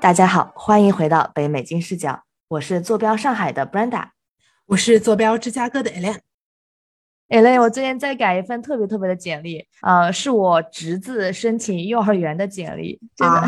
[0.00, 4.10] 大家好，欢迎回到北美金视角，我是坐标上海的 Brenda，
[4.66, 6.20] 我是坐标芝加哥的 Elaine。
[7.28, 13.00] Elaine，我最近在改一份特别特别的简历，呃，是我侄子申请幼儿园的简历。
[13.18, 13.42] 啊，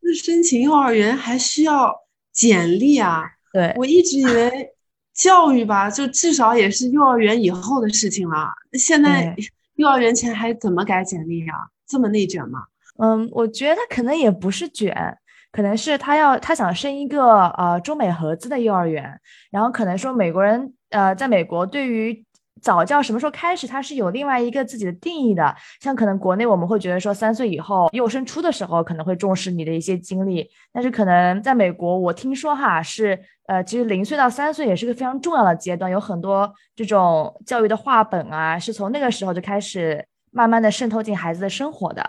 [0.00, 1.94] 那申请幼儿园还需要
[2.32, 3.24] 简历啊？
[3.52, 4.70] 对，我一直以为
[5.12, 8.48] 教育吧，就至少也是幼儿园以后的事情了。
[8.72, 9.36] 现在
[9.74, 11.68] 幼儿园前还怎么改简历啊？
[11.86, 12.60] 这么内卷吗？
[13.02, 15.18] 嗯，我觉得他可能也不是卷，
[15.52, 22.24] 可能是他要他想生一个呃中美合资的幼儿园，然后可能说美国人呃在美国对于
[22.62, 25.54] 早教什么时候开始，他是有另外一个自己的定义的。
[25.80, 42.08] 像可能国内我们会觉得说三岁以后幼升初的时候可能会重视你的一些经历，但是可能在美国我听说哈是呃其实零岁到三岁也是个非常重要的阶段，有很多这种教育的话本啊是从那个时候就开始慢慢的渗透进孩子的生活的。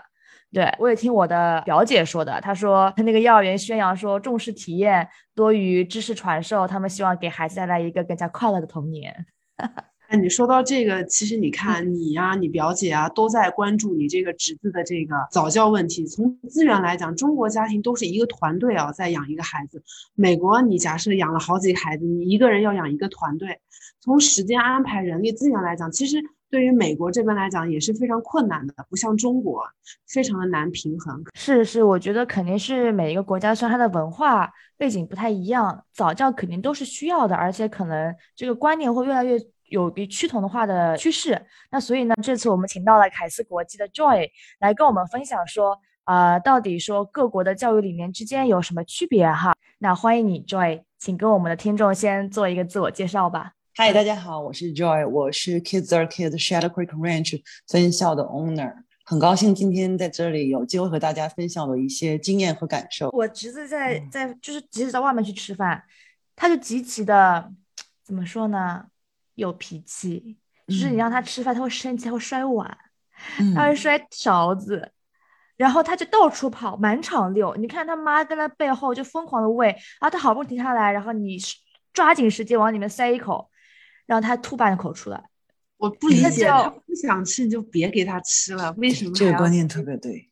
[0.52, 2.38] 对，我也听我的表姐说的。
[2.42, 9.24] 她说，她那个幼儿园宣扬说重视体验多于知识传授，他们希望给孩子带来一个更加快乐的童年。
[10.08, 16.04] 哎，你说到这个，其实你看你呀，你表姐啊，都在关注你这个侄子的这个早教问题。
[16.04, 19.82] 从资源来讲，中国家庭都是一个团队啊，在养一个孩子。
[20.14, 23.58] 美国，你假设养了好几个孩子，你一个人要养一个团队。
[24.02, 26.22] 从时间安排、人力资源来讲，其实。
[26.52, 29.64] 对于美国这边来讲也是非常困难的，不像中国，
[30.06, 31.24] 非常的难平衡。
[31.32, 39.38] 是是，我觉得肯定是每一个国家虽然它的文化背景不太一样，早教肯定都是需要的，而且可能这个观念会越来越
[39.70, 41.42] 有比趋同的化的趋势。
[41.70, 44.28] 那所以呢，这次我们请到了凯斯国际的 Joy
[44.60, 49.54] 来跟我们分享说，呃，到底说各国的教育理念之间有什么区别哈？
[49.78, 53.52] 那欢迎你 Joy，请跟我们的听众先做一个自我介绍吧。
[53.74, 58.70] 嗨，大家好，我是 Joy，我是 Kids Are Kids Shadow Creek Ranch 分校的 owner，
[59.02, 63.08] 很高兴今天在这里有机会和大家分享我一些经验和感受。
[63.08, 65.82] 我侄子在在就是即使在外面去吃饭，
[66.36, 67.50] 他就极其的
[68.04, 68.84] 怎么说呢？
[69.36, 70.36] 有脾气，
[70.68, 72.76] 就是你让他吃饭，他会生气，他会摔碗，
[73.54, 74.92] 他会摔勺子，
[75.56, 77.56] 然后他就到处跑，满场溜。
[77.56, 81.38] 你看他妈跟他背后就疯狂的喂，然后他好不容易停下来，然后你
[81.94, 83.48] 抓紧时间往里面塞一口。
[84.06, 85.22] 让他吐半口出来，
[85.76, 89.12] 我不理解，他不想吃你就别给他吃了，为什么？
[89.14, 90.28] 这个观念特别对。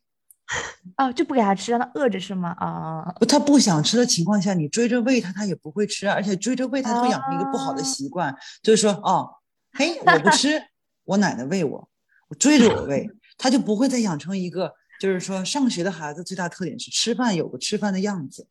[0.97, 2.49] 哦，就不给他吃，让他饿着是吗？
[2.59, 9.29] 啊，不，他不想吃的情况下，你追着喂他，他也不会吃，而且追着喂他会养成一个不好的习惯，就是说，哦，
[9.71, 10.61] 嘿，我不吃，
[11.05, 11.89] 我奶奶喂我，
[12.27, 18.45] 我追着我喂，他就不会再养成一个，就是说，上学的孩子最大特点是吃饭有个吃饭的样子，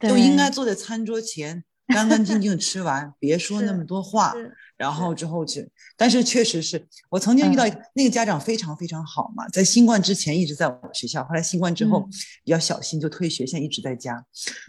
[0.00, 1.64] 就应该坐在餐桌前。
[1.88, 4.32] 干干净净吃完，别说那么多话，
[4.76, 5.70] 然后之后去。
[5.96, 12.08] 但是确实是我曾经遇到一个那个家长非常非常好嘛，在新冠之前一直在我们学校，后来新冠之后
[12.44, 14.24] 比较小心就退学，现在一直在家。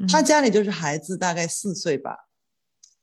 [0.07, 2.15] 他家里就是孩子大概四岁吧，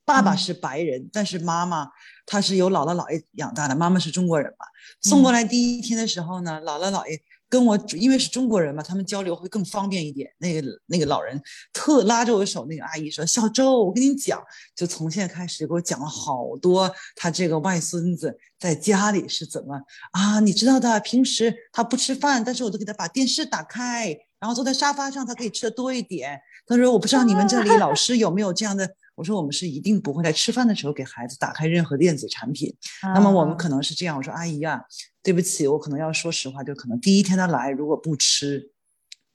[0.05, 1.89] 爸爸是白人，但是妈妈
[2.25, 4.65] 他是由姥姥姥爷养大的，妈妈是中国人嘛。
[5.01, 7.21] 送过来第一天的时候呢，姥姥姥爷。
[7.51, 10.31] 跟我因为是中国人嘛，他们交流会更方便一点。
[10.37, 11.39] 那个那个老人
[11.73, 14.41] 特拉着我的手，那个阿姨说：“小周，我跟你讲，
[14.73, 19.75] 就从现在开始给我讲了好多他这个外孙子在家里是怎么
[20.13, 20.39] 啊？
[20.39, 26.39] 你知道的，平时他不吃饭，但是我都给他把电视打开，然后坐在沙发上，他可以吃的多一点。
[26.65, 28.89] 他说我不知道你们这里老师有没有这样的。
[29.13, 32.73] ”我说我们是一定不会在吃饭的时候给孩子打开任何电子产品。
[33.13, 34.17] 那么我们可能是这样。
[34.17, 34.81] 我说阿姨啊，
[35.23, 38.71] 对不起，我可能要说实话，就可能第一天他来如果不吃，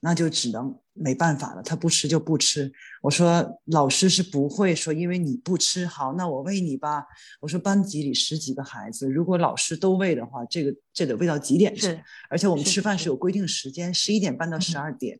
[0.01, 1.63] 那就只能没办法了。
[1.63, 2.73] 他不吃就不吃。
[3.03, 7.05] 我说老师是不会说因为你不吃好，那我喂你吧。
[7.41, 11.99] 我说班级里十几个孩子，如果老师都喂的话，这个这得喂到几点去？
[12.29, 15.19] 而且我们吃饭是有规定时间，十一点半到十二点，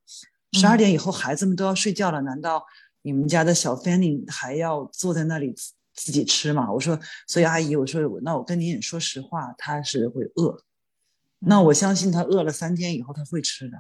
[0.53, 2.65] 十二点以后孩子们都要睡觉了，难道？
[3.03, 5.55] 你们家的小 Fanny 还要坐在那里
[5.97, 6.71] 自己吃嘛？
[6.71, 10.63] 我说，所以阿姨，我说，那我跟您也说实话，他是会饿。
[11.41, 13.77] 那我相信他饿了三天以后他会吃的。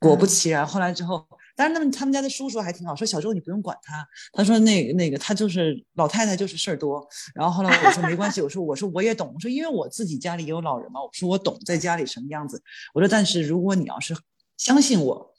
[0.00, 1.26] 果不其然，后来之后，
[1.56, 4.06] 但是他们他们家的叔叔还挺好，说小周你不用管他。
[4.32, 7.06] 他说那那个他就是老太太就是事儿多。
[7.34, 12.62] 然后后来我说没关系，我说我说我也懂，我说因为我自己家里也有老人嘛，我说我懂在家里什么样子。
[12.94, 14.16] 我说但是如果你要是
[14.56, 15.34] 相信我。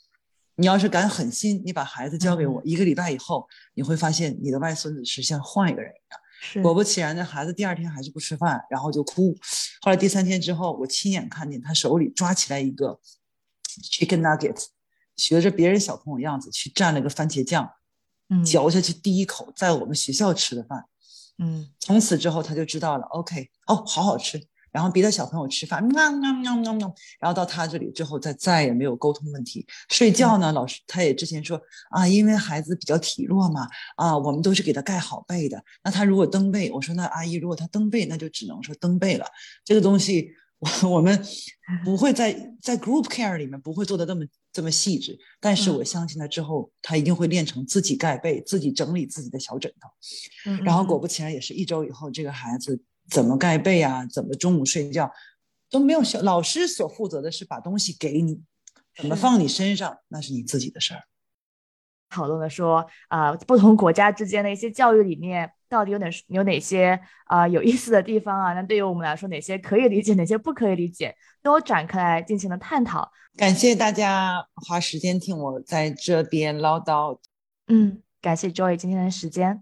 [0.60, 6.62] 你要是敢狠心，你把孩子交给我，一个礼拜以后，你会发现你的外孙子是像换一个人一样。
[6.62, 9.34] 果不其然，这孩子第二天还是不吃饭，然后就哭。
[9.82, 13.00] 后来第三天之后，我亲眼看见他手里抓起来一个
[13.84, 14.66] chicken nugget，
[15.16, 17.72] 学着别人小朋友样子去蘸了个番茄酱，
[18.46, 20.86] 嚼下去第一口，在我们学校吃的饭。
[21.38, 24.46] 嗯，从此之后他就知道了，OK，哦，好好吃。
[24.72, 29.66] 然后别的小朋友吃饭，喵喵喵喵喵，然后到他这里之后，再再也没有沟通问题。
[29.90, 35.64] 睡觉呢，老师他也之前说啊，因为孩子比较体弱嘛，啊，我们都是给他盖好被的。
[35.84, 39.26] 那他如果蹬被，我说那阿姨如果他蹬被，那就只能说蹬被了。
[39.66, 41.20] 这个东西，我我们
[41.84, 50.52] 不会在在 group care 里面不会做的这么这么细致，但是我相信他之后，他一定会练成自己盖被、自己整理自己的小枕头。
[50.64, 52.80] 然后果不其然，也是一周以后，这个孩子。
[53.10, 54.06] 怎么盖被啊？
[54.06, 55.12] 怎么中午睡觉
[55.70, 58.42] 都没有小老师所负责的是把东西给你，
[58.96, 61.04] 怎么放你身上那是你自己的事儿。
[62.10, 68.54] 讨论了说啊，不同国家之间的一些教育理念到底有哪有哪些啊有意思的地方啊？
[68.54, 73.12] 那对于我们来说，哪些可以理解，哪些不可以理解，都展开来进行了探讨。
[73.38, 77.20] 感谢大家花时间听我在这边唠叨。
[77.68, 79.62] 嗯，感谢 Joy 今天的时间。